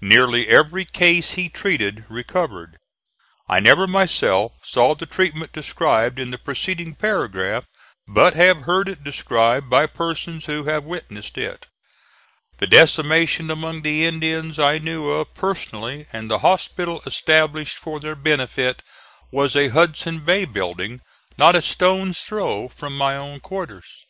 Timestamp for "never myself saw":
3.60-4.94